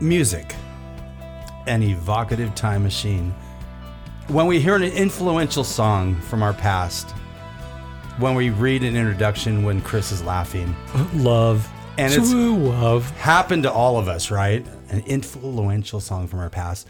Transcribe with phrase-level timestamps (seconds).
[0.00, 0.54] music,
[1.66, 3.34] an evocative time machine.
[4.28, 7.10] When we hear an influential song from our past,
[8.18, 10.74] when we read an introduction when Chris is laughing,
[11.14, 11.68] Love.
[11.98, 13.10] And it's- True love.
[13.18, 14.64] happened to all of us, right?
[14.88, 16.88] An influential song from our past.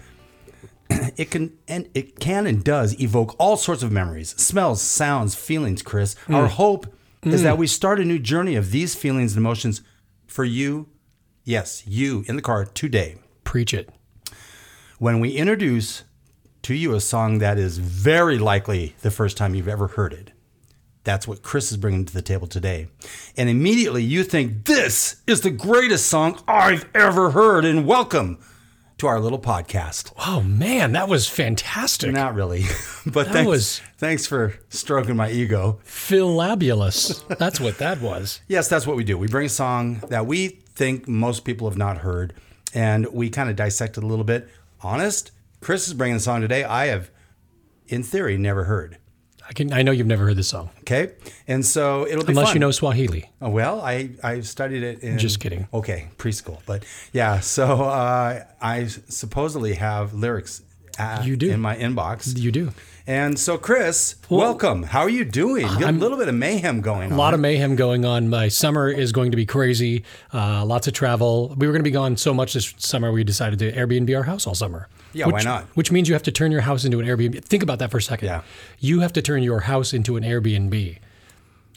[1.17, 5.83] It can and it can and does evoke all sorts of memories, smells, sounds, feelings,
[5.83, 6.17] Chris.
[6.29, 6.51] Our mm.
[6.51, 6.87] hope
[7.23, 7.59] is that mm.
[7.59, 9.83] we start a new journey of these feelings and emotions
[10.27, 10.89] for you,
[11.45, 13.17] yes, you in the car today.
[13.45, 13.91] Preach it.
[14.99, 16.05] When we introduce
[16.63, 20.33] to you a song that is very likely the first time you've ever heard it.
[21.05, 22.89] That's what Chris is bringing to the table today.
[23.37, 27.65] And immediately you think, this is the greatest song I've ever heard.
[27.65, 28.39] And welcome
[28.99, 30.13] to our little podcast.
[30.19, 32.13] Oh man, that was fantastic.
[32.13, 32.65] Not really,
[33.07, 35.81] but That thanks, was- thanks for stroking my ego.
[35.85, 37.21] Philabulous.
[37.39, 38.43] That's what that was.
[38.47, 39.17] Yes, that's what we do.
[39.17, 42.33] We bring a song that we think most people have not heard,
[42.73, 44.49] and we kind of dissected a little bit.
[44.81, 47.11] Honest, Chris is bringing a song today I have,
[47.89, 48.97] in theory, never heard.
[49.47, 49.73] I can.
[49.75, 51.13] I know you've never heard this song, Okay,
[51.47, 52.57] and so it'll be unless fun.
[52.57, 53.29] you know Swahili.
[53.43, 55.69] Oh, well, I I studied it in Just kidding.
[55.75, 57.41] Okay, preschool, but yeah.
[57.41, 60.63] So uh, I supposedly have lyrics.
[60.99, 61.51] uh You do.
[61.51, 62.39] in my inbox.
[62.39, 62.73] You do.
[63.11, 64.85] And so, Chris, welcome.
[64.85, 65.67] How are you doing?
[65.67, 67.13] You got a little bit of mayhem going on.
[67.15, 68.29] A lot of mayhem going on.
[68.29, 70.05] My summer is going to be crazy.
[70.33, 71.53] Uh, lots of travel.
[71.59, 73.11] We were going to be gone so much this summer.
[73.11, 74.89] We decided to Airbnb our house all summer.
[75.13, 75.65] Yeah, which, why not?
[75.75, 77.43] Which means you have to turn your house into an Airbnb.
[77.43, 78.29] Think about that for a second.
[78.29, 78.43] Yeah.
[78.79, 80.99] You have to turn your house into an Airbnb.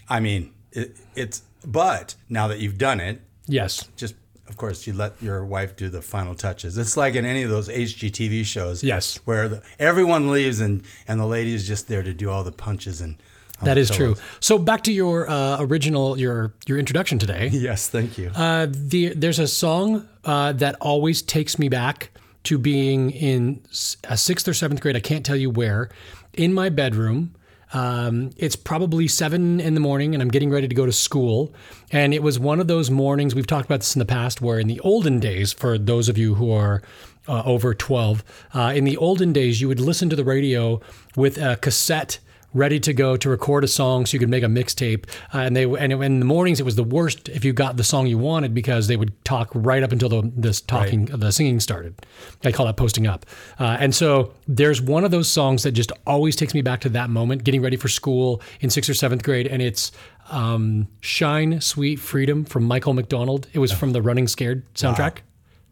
[0.07, 3.89] I mean, it, it's but now that you've done it, Yes.
[3.97, 4.13] just
[4.53, 6.77] of course you let your wife do the final touches.
[6.77, 8.83] It's like in any of those HGTV shows.
[8.83, 9.19] Yes.
[9.25, 12.51] where the, everyone leaves and and the lady is just there to do all the
[12.51, 13.15] punches and.
[13.63, 14.17] That is true.
[14.41, 17.49] So back to your uh, original your your introduction today.
[17.53, 18.29] Yes, thank you.
[18.35, 22.11] Uh, the there's a song uh, that always takes me back
[22.43, 23.61] to being in
[24.03, 24.97] a sixth or seventh grade.
[24.97, 25.89] I can't tell you where.
[26.33, 27.35] In my bedroom.
[27.73, 31.53] Um, it's probably seven in the morning, and I'm getting ready to go to school.
[31.91, 33.35] And it was one of those mornings.
[33.35, 36.17] We've talked about this in the past, where in the olden days, for those of
[36.17, 36.81] you who are
[37.27, 38.23] uh, over 12,
[38.53, 40.81] uh, in the olden days, you would listen to the radio
[41.15, 42.19] with a cassette
[42.53, 45.05] ready to go to record a song so you could make a mixtape.
[45.33, 47.83] Uh, and they and in the mornings it was the worst if you got the
[47.83, 51.59] song you wanted because they would talk right up until the this talking the singing
[51.59, 51.95] started.
[52.43, 53.25] I call that posting up.
[53.59, 56.89] Uh, and so there's one of those songs that just always takes me back to
[56.89, 59.91] that moment, getting ready for school in sixth or seventh grade, and it's.
[60.31, 63.47] Um, Shine, Sweet Freedom from Michael McDonald.
[63.51, 65.17] It was from the Running Scared soundtrack.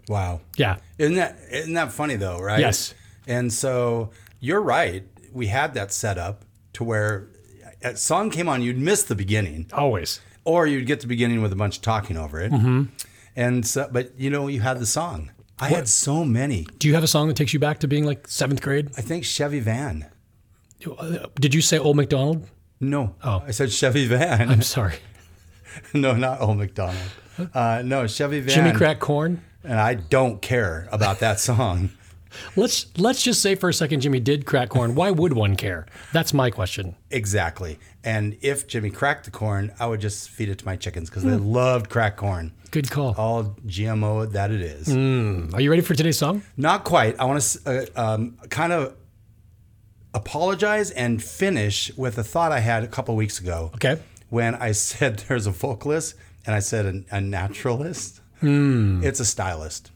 [0.10, 0.42] wow.
[0.58, 0.76] Yeah.
[0.98, 2.60] Isn't that isn't that funny though, right?
[2.60, 2.94] Yes.
[3.26, 4.10] And so
[4.42, 5.06] you're right.
[5.32, 6.44] We had that set up
[6.74, 7.28] to where
[7.84, 10.22] a song came on, you'd miss the beginning, Always.
[10.46, 12.52] or you'd get the beginning with a bunch of talking over it.
[12.52, 12.84] Mm-hmm.
[13.36, 15.32] And so, but you know, you had the song.
[15.60, 16.66] I had so many.
[16.80, 18.90] Do you have a song that takes you back to being like seventh grade?
[18.98, 20.08] I think Chevy Van.
[21.40, 22.48] Did you say Old McDonald?
[22.80, 23.44] No, Oh.
[23.46, 24.50] I said Chevy Van.
[24.50, 24.96] I'm sorry.
[25.94, 26.98] no, not Old McDonald.
[27.54, 28.56] Uh, no, Chevy Van.
[28.56, 29.44] Jimmy Crack Corn.
[29.64, 31.92] And I don't care about that song.
[32.56, 34.96] Let's let's just say for a second Jimmy did crack corn.
[34.96, 35.86] Why would one care?
[36.14, 36.96] That's my question.
[37.10, 37.78] Exactly.
[38.04, 41.24] And if Jimmy cracked the corn, I would just feed it to my chickens because
[41.24, 41.30] Hmm.
[41.32, 42.52] they loved cracked corn.
[42.72, 43.14] Good call.
[43.18, 44.88] All GMO that it is.
[45.54, 46.42] Are you ready for today's song?
[46.56, 47.20] Not quite.
[47.20, 48.96] I want to uh, um, kind of
[50.14, 53.72] apologize and finish with a thought I had a couple weeks ago.
[53.76, 54.00] Okay.
[54.30, 56.16] When I said there's a vocalist
[56.46, 59.04] and I said a, a naturalist, Hmm.
[59.04, 59.91] it's a stylist.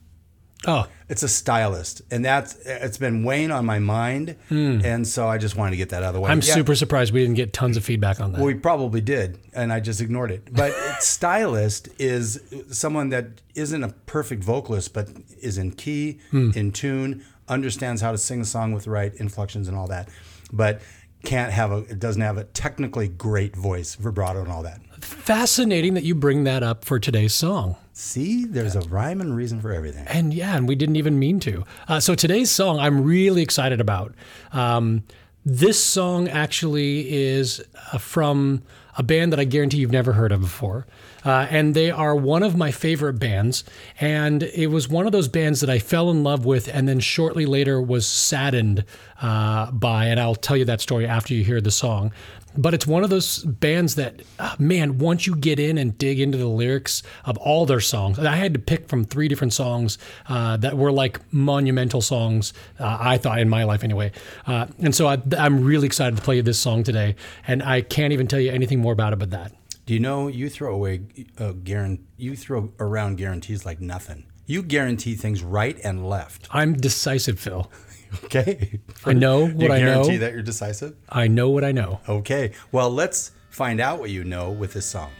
[0.67, 5.37] Oh, It's a stylist, and that's it's been weighing on my mind, and so I
[5.37, 6.31] just wanted to get that out of the way.
[6.31, 8.41] I'm Yeah, super surprised we didn't get tons of feedback on that.
[8.41, 10.47] We probably did, and I just ignored it.
[10.51, 12.39] But stylist is
[12.71, 15.09] someone that isn't a perfect vocalist, but
[15.41, 16.51] is in key, Hmm.
[16.55, 20.09] in tune, understands how to sing a song with the right inflections and all that,
[20.51, 20.81] but
[21.23, 24.79] can't have a it doesn't have a technically great voice, vibrato and all that.
[24.99, 27.75] Fascinating that you bring that up for today's song.
[27.93, 30.05] See, there's a rhyme and reason for everything.
[30.07, 31.63] And yeah, and we didn't even mean to.
[31.87, 34.13] Uh, so today's song, I'm really excited about.
[34.51, 35.03] Um,
[35.45, 37.63] this song actually is
[37.93, 38.63] uh, from
[38.97, 40.87] a band that I guarantee you've never heard of before.
[41.25, 43.63] Uh, and they are one of my favorite bands.
[43.99, 46.99] And it was one of those bands that I fell in love with and then
[46.99, 48.85] shortly later was saddened
[49.21, 50.05] uh, by.
[50.05, 52.11] And I'll tell you that story after you hear the song.
[52.57, 56.21] But it's one of those bands that, uh, man, once you get in and dig
[56.21, 59.97] into the lyrics of all their songs, I had to pick from three different songs
[60.29, 64.13] uh, that were like monumental songs, uh, I thought in my life anyway.
[64.47, 68.25] And so I, I'm really excited to play this song today, and I can't even
[68.25, 69.51] tell you anything more about it but that.
[69.85, 71.01] Do you know you throw away
[71.37, 74.25] uh, guarant- you throw around guarantees like nothing.
[74.47, 76.47] You guarantee things right and left.
[76.51, 77.71] I'm decisive, Phil.
[78.23, 78.79] Okay.
[79.05, 79.85] I know what I know.
[79.95, 80.95] guarantee that you're decisive?
[81.09, 81.99] I know what I know.
[82.07, 82.53] Okay.
[82.71, 85.11] Well, let's find out what you know with this song.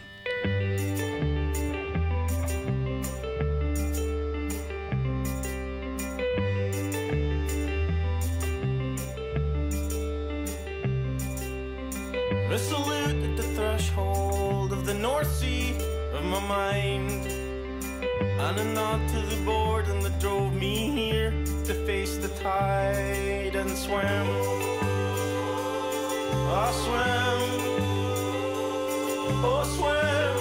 [18.66, 21.30] And to the boredom that drove me here
[21.64, 24.26] to face the tide and swim.
[26.50, 27.50] I swim.
[29.44, 30.36] Oh, swim.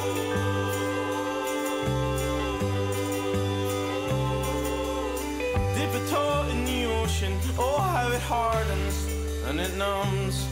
[5.75, 7.33] Dip a toe in the ocean.
[7.59, 9.07] Oh, how it hardens
[9.47, 10.47] and it numbs.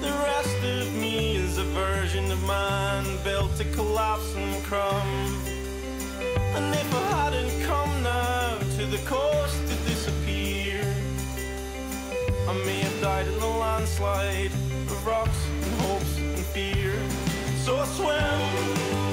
[0.00, 5.59] The rest of me is a version of man built to collapse and crumb.
[6.56, 10.82] And if I hadn't come now to the coast to disappear,
[12.48, 14.52] I may have died in landslide
[14.92, 16.94] of rocks and hopes and fear.
[17.64, 19.09] So I swim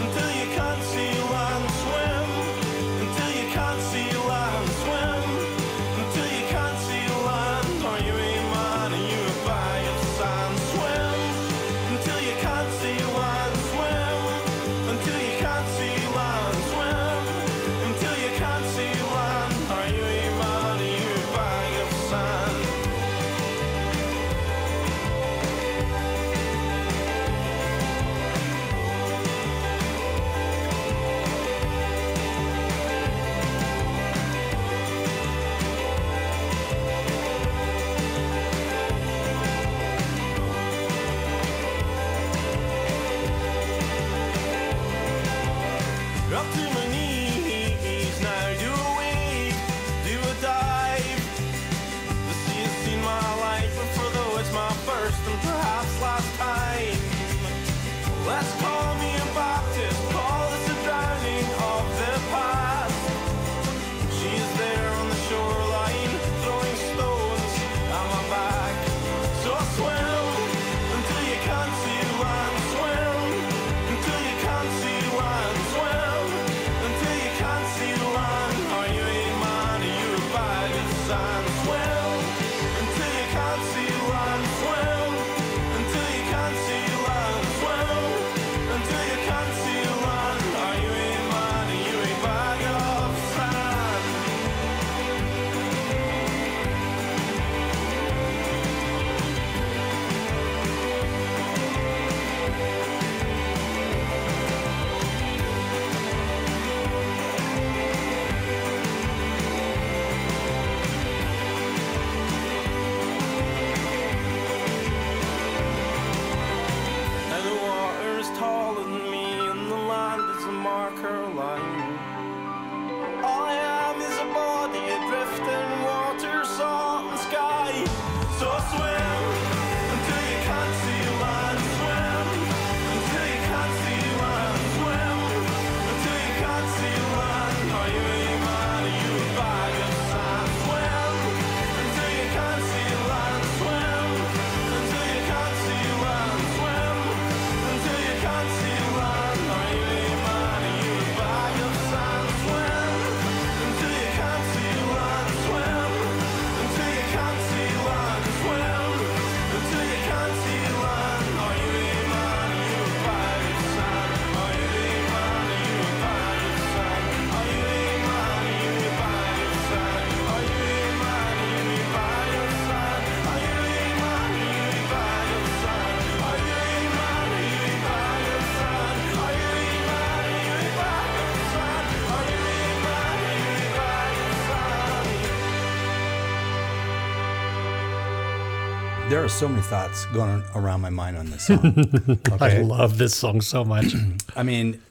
[189.09, 192.19] There are so many thoughts going around my mind on this song.
[192.41, 193.95] I love this song so much.
[194.35, 194.81] I mean,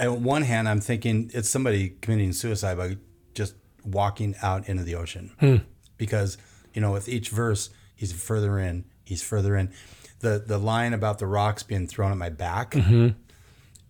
[0.00, 2.98] uh, on one hand, I'm thinking it's somebody committing suicide by
[3.34, 5.32] just walking out into the ocean.
[5.40, 5.56] Hmm.
[5.96, 6.38] Because,
[6.72, 9.72] you know, with each verse, he's further in, he's further in.
[10.20, 13.08] The the line about the rocks being thrown at my back, mm-hmm.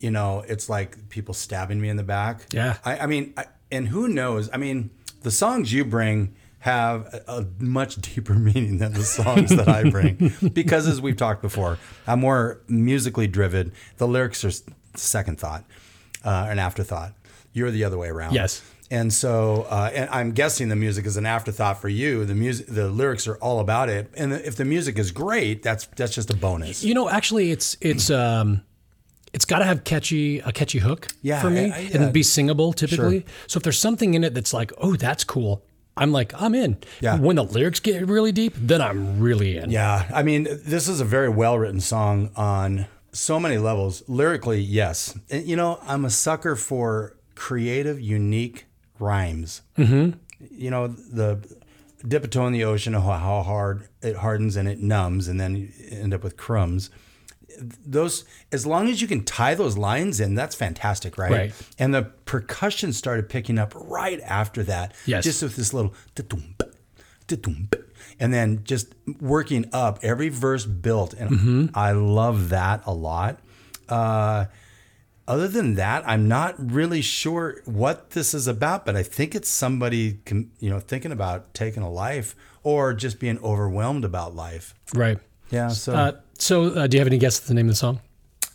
[0.01, 2.47] you know, it's like people stabbing me in the back.
[2.55, 2.79] Yeah.
[2.87, 4.49] I, I mean, I, and who knows?
[4.51, 4.89] I mean,
[5.21, 10.33] the songs you bring have a, much deeper meaning than the songs that I bring.
[10.53, 13.73] because as we've talked before, I'm more musically driven.
[13.97, 14.53] The lyrics are
[14.95, 15.65] second thought,
[16.25, 17.15] uh, an afterthought.
[17.53, 18.35] You're the other way around.
[18.35, 18.63] Yes.
[18.93, 22.25] And so, uh, and I'm guessing the music is an afterthought for you.
[22.25, 24.11] The music, the lyrics are all about it.
[24.17, 26.85] And if the music is great, that's that's just a bonus.
[26.85, 28.63] You know, actually, it's it's um,
[29.33, 32.11] it's got to have catchy a catchy hook Yeah, for me I- I- and yeah.
[32.11, 33.25] be singable typically.
[33.49, 35.65] So if there's something in it that's like, oh, that's cool,
[35.97, 36.79] I'm like, I'm in.
[37.01, 37.19] Yeah.
[37.19, 39.71] When the lyrics get really deep, then I'm really in.
[39.71, 44.03] Yeah, I mean, this is a very well written song on so many levels.
[44.09, 45.19] Lyrically, yes.
[45.31, 48.67] And, you know, I'm a sucker for creative, unique
[48.99, 49.63] rhymes.
[49.77, 50.19] Mm-hmm.
[50.51, 51.45] You know, the
[52.07, 55.39] dip a toe in the ocean, how how hard it hardens and it numbs, and
[55.39, 56.91] then you end up with crumbs.
[57.61, 61.31] Those, as long as you can tie those lines in, that's fantastic, right?
[61.33, 61.55] Right.
[61.79, 64.95] And the percussion started picking up right after that.
[65.07, 65.25] Yes.
[65.25, 65.95] Just with this little
[68.21, 71.67] and then just working up every verse built and Mm-hmm.
[71.75, 73.39] i love that a lot
[73.89, 74.47] uh,
[75.27, 79.49] other than that i'm not really sure what this is about but i think it's
[79.49, 80.21] somebody
[80.59, 85.19] you know thinking about taking a life or just being overwhelmed about life Right.
[85.53, 87.77] Yeah so Uh, so, uh, do you have any guess at the name of the
[87.77, 88.01] song?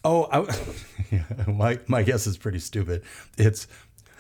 [0.04, 3.04] oh I, my, my guess is pretty stupid
[3.38, 3.68] it's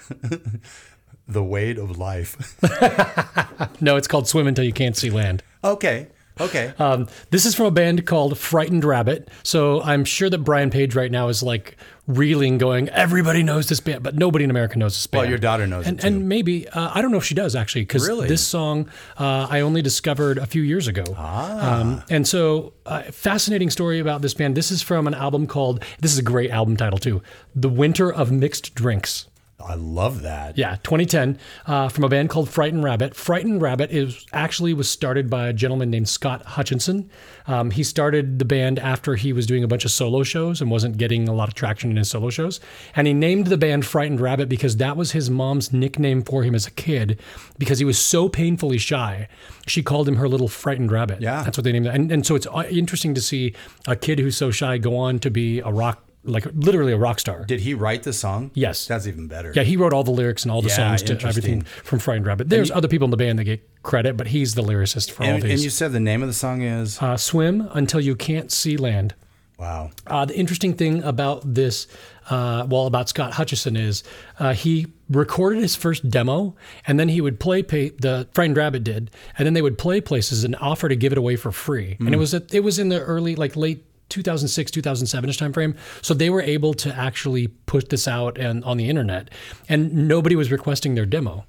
[1.27, 2.55] the weight of life
[3.81, 6.07] No, it's called "Swim Until You Can't See Land." okay
[6.39, 9.29] okay Um, this is from a band called Frightened Rabbit.
[9.43, 11.77] So I'm sure that Brian Page right now is like
[12.07, 15.37] reeling, going, "Everybody knows this band, but nobody in America knows this band." Well, your
[15.37, 16.07] daughter knows it and, too.
[16.07, 18.27] and maybe uh, I don't know if she does actually, because Really?
[18.27, 21.03] this song uh, I only discovered a few years ago.
[21.17, 21.79] Ah.
[21.81, 24.55] Um, and so, uh, fascinating story about this band.
[24.55, 25.83] This is from an album called.
[25.99, 27.21] This is a great album title too,
[27.55, 29.25] "The Winter of Mixed Drinks."
[29.59, 33.15] I love that Yeah, 2010, uh, from a band called Frightened Rabbit.
[33.15, 37.09] Frightened Rabbit is actually was started by a gentleman named Scott Hutchison.
[37.47, 40.69] Um, he started the band after he was doing a bunch of solo shows and
[40.69, 42.59] wasn't getting a lot of traction in his solo shows.
[42.95, 46.53] And he named the band Frightened Rabbit because that was his mom's nickname for him
[46.53, 47.19] as a kid
[47.57, 49.27] because he was so painfully shy.
[49.65, 51.19] She called him her little frightened rabbit.
[51.21, 51.43] Yeah.
[51.43, 51.95] That's what they named it.
[51.95, 53.55] And, and so it's uh, interesting to see
[53.87, 57.19] a kid who's so shy go on to be a rock, like literally a rock
[57.19, 57.45] star.
[57.45, 58.51] Did he write the song?
[58.53, 58.85] Yes.
[58.87, 59.51] That's even better.
[59.55, 62.25] Yeah, he wrote all the lyrics and all the Yeah, songs to everything from Frightened
[62.27, 62.49] Rabbit.
[62.49, 65.29] There's other people in the band that get credit, but he's the lyricist for all
[65.29, 68.51] And, and you said the name of the song is uh, Swim until you can't
[68.51, 69.15] see land.
[69.57, 69.89] wow.
[70.05, 71.87] Uh, the interesting thing about this,
[72.29, 74.03] uh, well, about Scott Hutchison is
[74.39, 76.55] uh, he recorded his first demo,
[76.85, 80.01] and then he would play pay, the Frightened Rabbit did, and then they would play
[80.01, 81.95] places and offer to give it away for free.
[81.99, 85.75] And it was a, it was in the early like late 2006 2007ish timeframe.
[86.01, 89.29] So they were able to actually put this out and on the internet
[89.69, 91.45] and nobody was requesting their demo.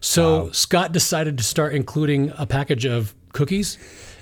[0.00, 3.78] So scott decided to start including a package of cookies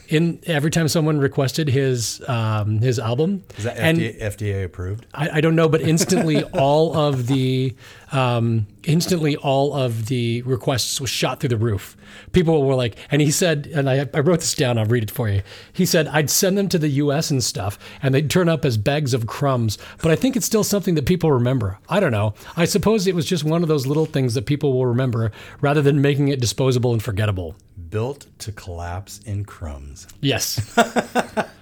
[0.09, 3.45] in every time someone requested his um, his album.
[3.57, 5.07] Is that and FDA, FDA approved?
[5.15, 7.75] I, I don't know, but instantly all of the
[8.13, 11.97] um, instantly all of the requests was shot through the roof.
[12.33, 14.79] People were like, and he said, and I, I wrote this down.
[14.79, 15.43] I'll read it for you.
[15.73, 17.31] He said, I'd send them to the U.S.
[17.31, 19.79] and stuff, and they'd turn up as bags of crumbs.
[20.03, 21.79] But I think it's still something that people remember.
[21.89, 22.35] I don't know.
[22.57, 25.83] I suppose it was just one of those little things that people will remember, rather
[25.83, 27.57] than making it disposable and forgettable.
[27.91, 30.07] Built to collapse in crumbs.
[30.21, 30.77] Yes.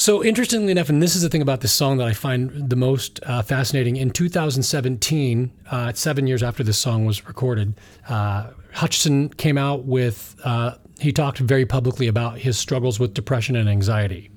[0.00, 2.76] so interestingly enough, and this is the thing about this song that I find the
[2.76, 3.96] most uh, fascinating.
[3.96, 7.74] In 2017, uh, seven years after this song was recorded,
[8.08, 10.36] uh, Hutchison came out with.
[10.42, 14.30] Uh, he talked very publicly about his struggles with depression and anxiety.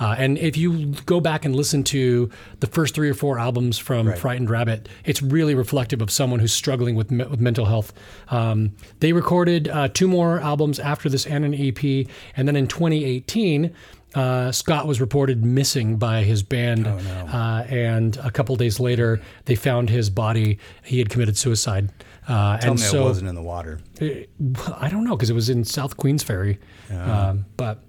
[0.00, 3.78] Uh, and if you go back and listen to the first three or four albums
[3.78, 7.92] from Frightened Rabbit, it's really reflective of someone who's struggling with, me- with mental health.
[8.28, 12.06] Um, they recorded uh, two more albums after this and an EP.
[12.36, 13.72] And then in 2018,
[14.14, 16.86] uh, Scott was reported missing by his band.
[16.86, 20.58] uh, and a couple days later, they found his body.
[20.84, 21.90] He had committed suicide.
[22.28, 23.80] Uh, Tell and me so, it wasn't in the water.
[24.00, 26.58] I don't know because it was in South Queensferry.
[26.90, 27.82] Um, but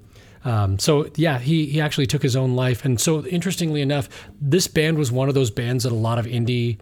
[0.45, 2.85] um, so yeah, he he actually took his own life.
[2.85, 4.07] And so interestingly enough,
[4.39, 6.77] this band was one of those bands that a lot of indie,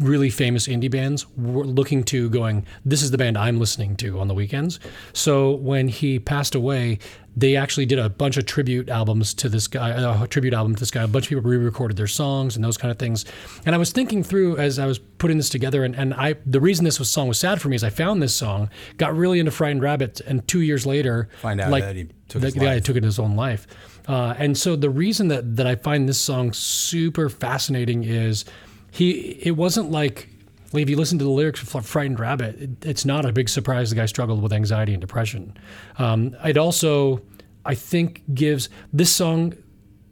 [0.00, 4.20] really famous indie bands were looking to, going, this is the band I'm listening to
[4.20, 4.78] on the weekends.
[5.12, 6.98] So when he passed away.
[7.36, 10.80] They actually did a bunch of tribute albums to this guy, a tribute album to
[10.80, 11.04] this guy.
[11.04, 13.24] A bunch of people re-recorded their songs and those kind of things.
[13.64, 16.60] And I was thinking through as I was putting this together, and, and I the
[16.60, 19.38] reason this was, song was sad for me is I found this song, got really
[19.38, 22.54] into Frightened Rabbit, and two years later, Find out like that he took the, his
[22.54, 23.68] the guy took it his own life.
[24.08, 28.46] Uh, and so the reason that that I find this song super fascinating is
[28.90, 30.28] he it wasn't like
[30.72, 33.48] like if you listen to the lyrics of Frightened Rabbit, it, it's not a big
[33.48, 35.56] surprise the guy struggled with anxiety and depression.
[35.98, 37.22] Um, it also,
[37.64, 39.54] I think, gives this song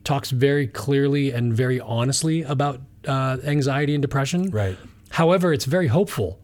[0.04, 4.50] talks very clearly and very honestly about uh, anxiety and depression.
[4.50, 4.78] Right.
[5.10, 6.40] However, it's very hopeful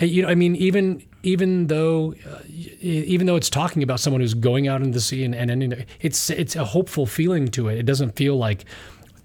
[0.00, 4.22] Hey, you know, I mean, even even though uh, even though it's talking about someone
[4.22, 7.68] who's going out into the sea and, and ending, it's it's a hopeful feeling to
[7.68, 7.76] it.
[7.76, 8.64] It doesn't feel like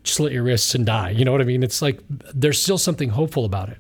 [0.06, 1.12] slit your wrists and die.
[1.12, 1.64] You know what I mean?
[1.64, 3.78] It's like there's still something hopeful about it.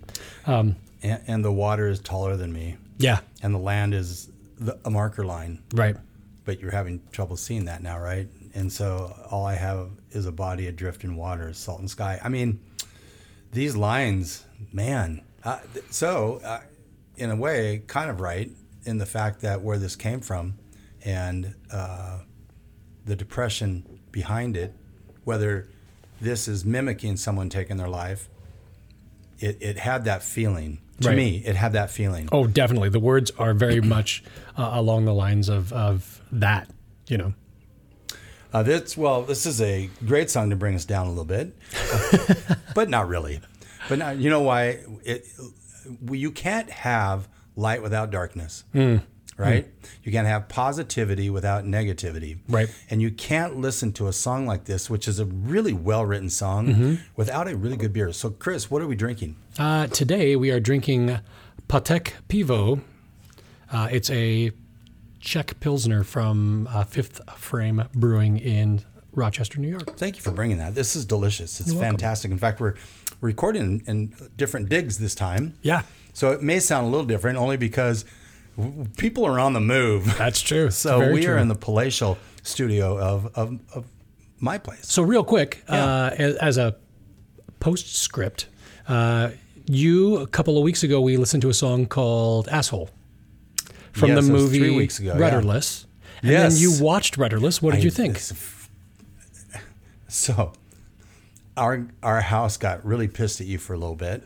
[0.47, 3.19] And, and the water is taller than me, Yeah.
[3.43, 4.29] and the land is
[4.59, 5.61] the, a marker line.
[5.73, 5.95] Right.
[6.45, 8.27] But you're having trouble seeing that now, right?
[8.53, 12.19] And so all I have is a body adrift in water, salt and sky.
[12.23, 12.59] I mean,
[13.51, 15.21] these lines, man.
[15.43, 16.61] Uh, th- so, uh,
[17.17, 18.49] in a way, kind of right
[18.85, 20.55] in the fact that where this came from
[21.03, 22.19] and uh,
[23.05, 24.73] the depression behind it,
[25.23, 25.69] whether
[26.21, 28.29] this is mimicking someone taking their life,
[29.39, 30.79] it, it had that feeling.
[31.01, 31.17] To Right.
[31.17, 32.29] me, it had that feeling.
[32.31, 32.87] Oh, definitely.
[32.87, 34.23] The words are very much
[34.57, 36.69] uh, along the lines of of that.
[37.09, 37.33] You know.
[38.53, 41.53] Uh, this well, this is a great song to bring us down a little bit,
[42.75, 43.41] but not really.
[43.89, 44.79] But now, you know why?
[45.03, 45.27] It,
[46.09, 48.63] you can't have light without darkness,
[49.37, 49.67] right?
[50.03, 52.69] You can't have positivity without negativity, Right.
[52.89, 56.29] And you can't listen to a song like this, which is a really well written
[56.29, 58.11] song, without a really good beer.
[58.13, 59.35] So, Chris, what are we drinking?
[59.59, 61.19] Uh, today we are drinking
[61.67, 62.81] Patek Pivo.
[63.71, 64.51] Uh, it's a
[65.19, 69.97] Czech Pilsner from uh, Fifth Frame Brewing in Rochester, New York.
[69.97, 70.75] Thank you for bringing that.
[70.75, 71.59] This is delicious.
[71.59, 71.91] It's welcome.
[71.91, 72.31] fantastic.
[72.31, 72.75] In fact, we're
[73.21, 75.55] recording in different digs this time.
[75.61, 75.81] Yeah,
[76.13, 78.05] So it may sound a little different only because
[78.97, 80.17] people are on the move.
[80.17, 80.69] that's true.
[80.71, 81.33] So Very we true.
[81.33, 83.85] are in the palatial studio of, of, of
[84.39, 84.87] my place.
[84.87, 86.75] So real quick, uh, as, as a
[87.59, 88.47] postscript,
[88.87, 89.31] uh,
[89.67, 92.89] you a couple of weeks ago we listened to a song called "Asshole"
[93.93, 95.21] from Yes, the movie three weeks ago, yeah.
[95.21, 95.85] Rudderless.
[96.21, 96.53] And Yes.
[96.53, 97.61] then you watched Rudderless.
[97.61, 98.21] What did you think?
[100.07, 100.53] So
[101.57, 104.23] our our house got really pissed at you for a little bit.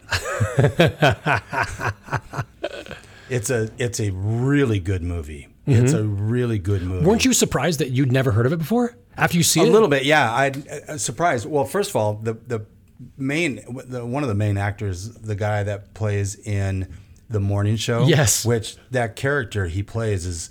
[3.30, 5.48] it's a it's a really good movie.
[5.65, 7.00] It's a really good movie.
[7.02, 7.08] Mm-hmm.
[7.08, 8.98] Weren't you surprised that you'd never heard of it before?
[9.15, 10.32] After you see A it, little bit, yeah.
[10.34, 10.48] I
[10.88, 11.46] uh, surprised.
[11.46, 12.65] Well, first of all, the the
[13.18, 16.92] main the, one of the main actors, the guy that plays in
[17.30, 18.44] the morning show, Yes.
[18.44, 20.50] which that character he plays is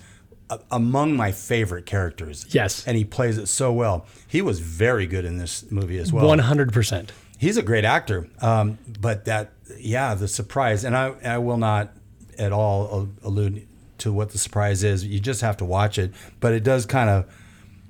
[0.70, 2.46] among my favorite characters.
[2.50, 2.86] Yes.
[2.86, 4.06] and he plays it so well.
[4.28, 6.26] He was very good in this movie as well.
[6.26, 7.12] one hundred percent.
[7.38, 8.28] He's a great actor.
[8.40, 11.92] Um, but that, yeah, the surprise, and I, I will not
[12.38, 13.66] at all al- allude
[13.98, 15.04] to what the surprise is.
[15.04, 16.12] You just have to watch it.
[16.40, 17.26] But it does kind of,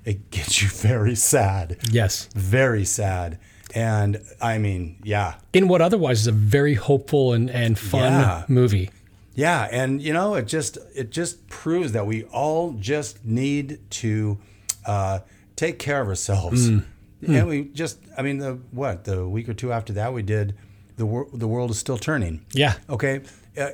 [0.04, 2.28] it gets you very sad, Yes.
[2.34, 3.38] very sad.
[3.74, 8.44] And I mean, yeah, in what otherwise is a very hopeful and, and fun Yeah.
[8.48, 8.88] movie.
[9.34, 14.38] yeah, and you know, it just it just proves that we all just need to
[14.86, 15.18] uh,
[15.54, 16.66] take care of ourselves.
[16.68, 16.84] And
[17.20, 20.54] we just, I mean, the what the week or two after that, we did
[20.96, 22.46] the wor- the world is still turning.
[22.54, 22.74] Yeah.
[22.88, 23.20] Okay.
[23.60, 23.68] Uh,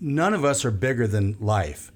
[0.00, 1.92] none of us are bigger than life.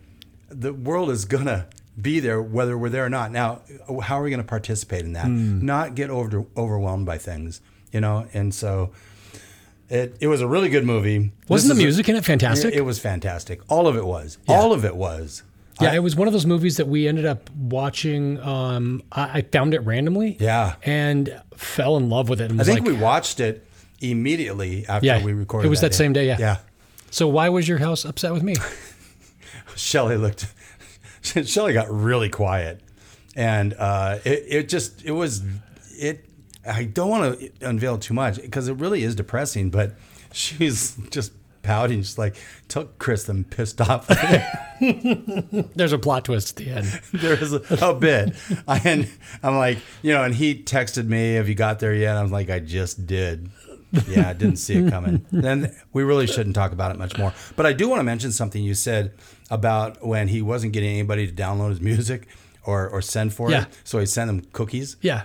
[0.48, 1.66] The world is going to
[2.00, 3.30] be there whether we're there or not.
[3.32, 3.62] Now,
[4.02, 5.28] how are we going to participate in that?
[5.28, 7.60] Not get over, overwhelmed by things,
[7.92, 8.26] you know?
[8.34, 8.90] And so
[9.88, 11.32] it, it was a really good movie.
[11.48, 12.74] Wasn't This the is a- music in it fantastic?
[12.74, 13.60] It, was fantastic.
[13.68, 14.38] All of it was.
[14.48, 15.42] All of it was.
[15.80, 18.40] yeah, it was one of those movies that we ended up watching.
[18.40, 20.36] Um, I, I found it randomly.
[20.40, 20.74] Yeah.
[20.84, 22.50] And fell in love with it.
[22.52, 23.66] I think like, we watched it
[24.00, 25.96] immediately after Yeah, we recorded it was that day.
[25.96, 26.36] same day, yeah.
[26.38, 26.56] Yeah.
[27.14, 28.56] So why was your house upset with me?
[29.76, 30.52] Shelly looked.
[31.22, 32.80] Shelly got really quiet,
[33.36, 35.44] and uh, it it just it was
[35.96, 36.28] it.
[36.66, 39.92] I don't want to unveil too much because it really is depressing, but
[40.32, 41.30] she's just
[41.62, 42.34] pouting, just like
[42.66, 44.08] took Chris I'm pissed off.
[44.80, 47.00] There's a plot twist at the end.
[47.12, 48.34] there is a, a bit,
[48.66, 49.08] and
[49.40, 52.50] I'm like, you know, and he texted me, "Have you got there yet?" I'm like,
[52.50, 53.50] "I just did."
[54.08, 55.24] Yeah, I didn't see it coming.
[55.32, 57.32] Then we really shouldn't talk about it much more.
[57.56, 59.12] But I do want to mention something you said
[59.50, 62.28] about when he wasn't getting anybody to download his music
[62.64, 63.62] or, or send for Yeah.
[63.62, 63.68] it.
[63.84, 64.96] So he sent them cookies.
[65.00, 65.24] Yeah.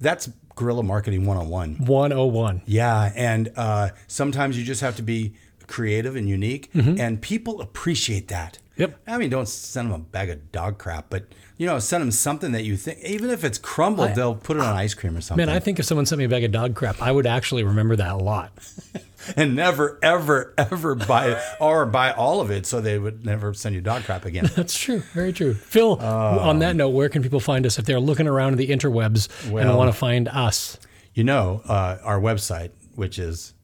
[0.00, 1.86] That's guerrilla marketing 101.
[1.86, 2.62] 101.
[2.66, 3.12] Yeah.
[3.14, 5.34] And uh, sometimes you just have to be
[5.72, 8.54] creative and unique, and people appreciate that.
[8.54, 8.82] Mm-hmm.
[8.82, 9.00] Yep.
[9.06, 11.24] I mean, don't send them a bag of dog crap, but
[11.58, 14.60] you know, send them something that you think, even if it's crumbled, they'll put it
[14.60, 15.46] on ice cream or something.
[15.46, 17.64] Man, I think if someone sent me a bag of dog crap, I would actually
[17.64, 18.52] remember that a lot.
[19.36, 23.54] and never, ever, ever buy it or buy all of it, so they would never
[23.54, 24.50] send you dog crap again.
[24.56, 25.00] That's true.
[25.12, 25.54] Very true.
[25.54, 29.28] Phil, on that note, where can people find us if they're looking around the interwebs
[29.46, 30.78] and want to find us?
[31.14, 33.54] you know, uh, our website, which is,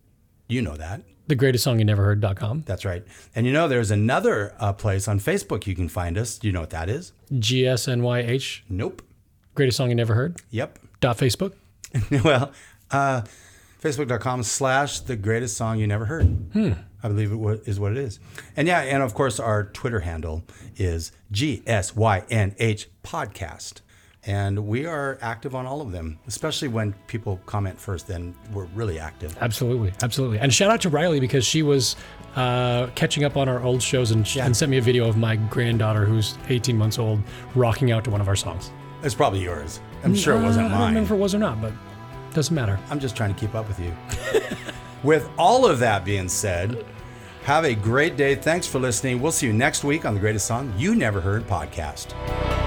[0.49, 1.03] you know that.
[1.29, 2.65] The greatest song you never heard.com.
[2.67, 3.05] That's right.
[3.37, 6.39] And you know, there's another uh, place on Facebook you can find us.
[6.39, 7.13] Do you know what that is?
[7.33, 9.03] GSNYH, Nope.
[9.55, 10.41] greatest song you never heard.
[10.51, 10.79] Yep.
[11.01, 11.53] Dot Facebook.
[12.25, 12.53] well,
[12.91, 13.23] uh,
[13.83, 16.25] Facebook.com slash the greatest song you never heard.
[16.53, 16.73] Hmm.
[17.03, 18.19] I believe it is what it is.
[18.57, 20.43] And yeah, and of course, our Twitter handle
[20.77, 23.81] is GSYNH Podcast.
[24.27, 28.65] And we are active on all of them, especially when people comment first, then we're
[28.75, 29.37] really active.
[29.41, 30.39] Absolutely, absolutely.
[30.41, 31.97] And shout out to Riley because she was
[32.37, 35.37] uh, catching up on our old shows and, and sent me a video of my
[35.37, 37.21] granddaughter, who's 18 months old,
[37.55, 38.71] rocking out to one of our songs.
[39.03, 39.81] It's probably yours.
[40.05, 41.19] I'm sure it Uh, wasn't I don't remember if mine.
[41.19, 41.73] it was or not, but
[42.35, 42.79] doesn't matter.
[42.91, 43.95] I'm just trying to keep up with you.
[45.05, 46.85] with all of that being said,
[47.45, 48.35] have a great day.
[48.35, 49.23] Thanks for listening.
[49.23, 52.58] We'll see you next week on the Greatest Song You Never Heard podcast.